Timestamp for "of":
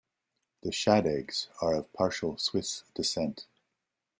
1.75-1.93